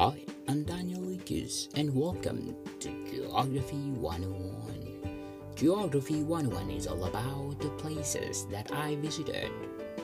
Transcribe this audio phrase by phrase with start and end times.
[0.00, 0.16] Hi,
[0.48, 5.52] I'm Daniel Lucas, and welcome to Geography 101.
[5.54, 9.52] Geography 101 is all about the places that I visited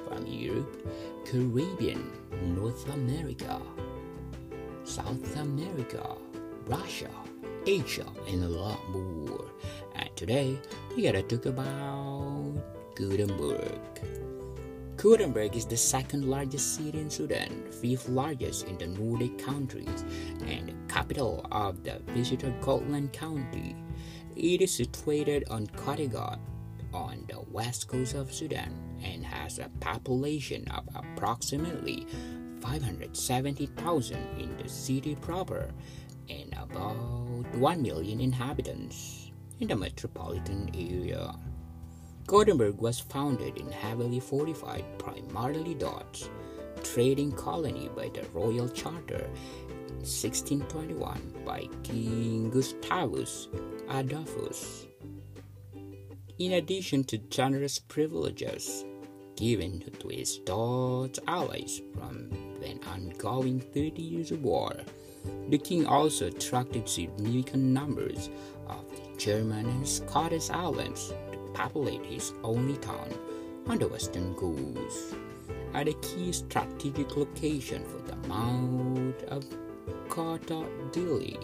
[0.06, 0.86] from Europe,
[1.24, 2.12] Caribbean,
[2.54, 3.58] North America,
[4.84, 6.06] South America,
[6.66, 7.08] Russia,
[7.64, 9.46] Asia, and a lot more.
[9.94, 10.58] And today,
[10.94, 12.52] we gotta talk about
[12.96, 13.80] Gothenburg.
[14.96, 20.04] Gothenburg is the second largest city in Sweden, fifth largest in the Nordic countries,
[20.46, 23.76] and the capital of the Västra Götaland County.
[24.36, 26.38] It is situated on Kattegat
[26.94, 32.06] on the west coast of Sweden and has a population of approximately
[32.60, 35.72] 570,000 in the city proper
[36.30, 41.34] and about 1 million inhabitants in the metropolitan area.
[42.26, 46.24] Gothenburg was founded in heavily fortified, primarily Dutch,
[46.82, 49.28] trading colony by the Royal Charter
[50.00, 53.46] 1621 by King Gustavus
[53.88, 54.86] Adolphus.
[56.40, 58.84] In addition to generous privileges
[59.36, 62.30] given to his Dutch allies from
[62.64, 64.74] an ongoing 30 years of war,
[65.48, 68.30] the king also attracted significant numbers
[68.66, 71.12] of the German and Scottish islands
[71.56, 73.08] populate his only town
[73.66, 75.16] on the western coast
[75.72, 79.44] at a key strategic location for the mouth of
[80.08, 81.36] Kotadili,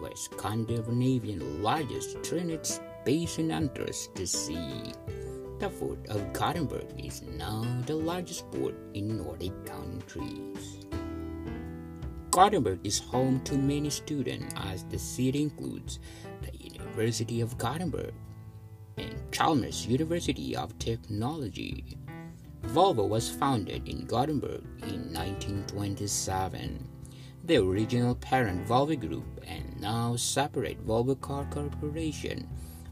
[0.00, 2.70] where Scandinavian largest drainage
[3.04, 4.92] basin enters the sea.
[5.60, 10.86] The port of Gothenburg is now the largest port in Nordic countries.
[12.30, 16.00] Gothenburg is home to many students as the city includes
[16.42, 18.12] the University of Gothenburg,
[18.96, 21.96] and Chalmers University of Technology.
[22.68, 26.88] Volvo was founded in Gothenburg in 1927.
[27.44, 32.48] The original parent Volvo Group and now separate Volvo Car Corporation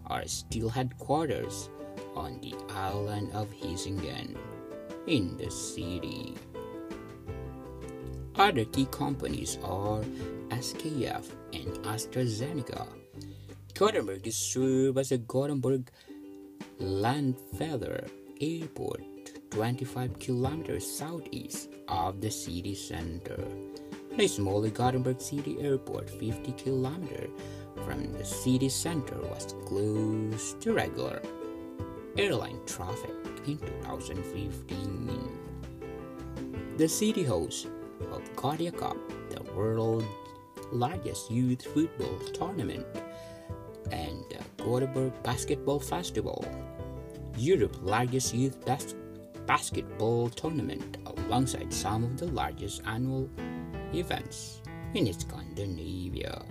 [0.06, 1.70] are still headquarters
[2.14, 4.36] on the island of Hisingen
[5.06, 6.34] in the city.
[8.36, 10.02] Other key companies are
[10.48, 12.86] SKF and AstraZeneca.
[13.82, 15.90] Gothenburg is served as a Gothenburg
[16.80, 18.08] Landvetter
[18.40, 19.02] Airport,
[19.50, 23.44] 25 kilometers southeast of the city center.
[24.16, 27.30] The smaller Gothenburg City Airport, 50 kilometers
[27.84, 31.20] from the city center, was closed to regular
[32.16, 33.10] airline traffic
[33.48, 35.40] in 2015.
[36.76, 37.66] The city hosts
[38.12, 38.96] of Gothia Cup,
[39.28, 40.06] the world's
[40.70, 42.86] largest youth football tournament
[43.92, 46.44] and uh, the Gothenburg Basketball Festival,
[47.36, 48.94] Europe's largest youth bas-
[49.46, 53.28] basketball tournament, alongside some of the largest annual
[53.92, 54.62] events
[54.94, 56.42] in Scandinavia.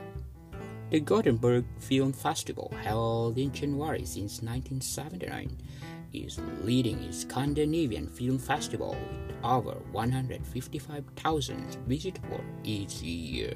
[0.92, 5.58] The Gothenburg Film Festival, held in January since 1979,
[6.14, 13.54] is leading Scandinavian film festival with over 155,000 visitors each year.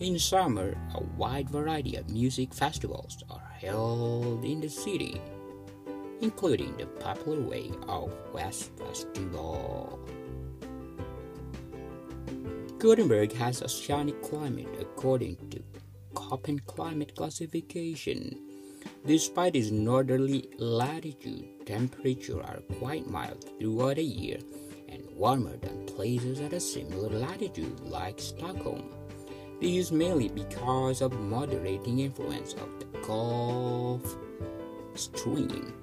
[0.00, 5.20] In summer, a wide variety of music festivals are held in the city,
[6.22, 10.00] including the popular Way Out West Festival.
[12.78, 15.62] Gothenburg has a oceanic climate according to
[16.14, 18.40] Köppen climate classification.
[19.04, 24.38] Despite its northerly latitude, temperatures are quite mild throughout the year
[24.88, 28.94] and warmer than places at a similar latitude like Stockholm.
[29.60, 34.16] This is mainly because of moderating influence of the Gulf
[34.94, 35.74] Stream.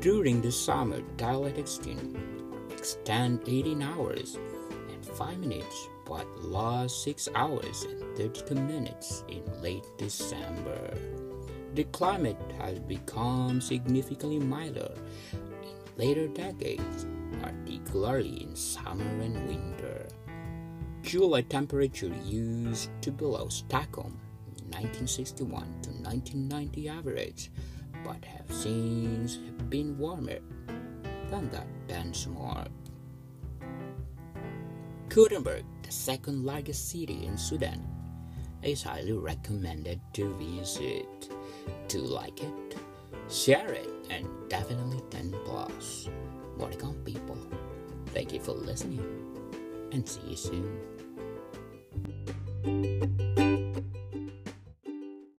[0.00, 2.16] During the summer, daylight extend,
[2.72, 4.38] extend 18 hours
[4.90, 10.96] and 5 minutes, but last 6 hours and 32 minutes in late December.
[11.74, 14.94] The climate has become significantly milder
[15.34, 17.04] in later decades,
[17.42, 20.08] particularly in summer and winter.
[21.06, 24.18] July temperature used to below Stockholm
[24.74, 27.52] 1961 to 1990 average,
[28.02, 29.36] but have since
[29.70, 30.40] been warmer
[31.30, 32.66] than that benchmark.
[35.08, 37.86] Gothenburg, the second largest city in Sweden,
[38.64, 41.30] is highly recommended to visit.
[41.86, 42.78] To like it,
[43.30, 46.08] share it, and definitely 10 plus.
[46.58, 47.38] Welcome, people.
[48.06, 49.06] Thank you for listening,
[49.92, 50.95] and see you soon
[52.66, 52.95] thank you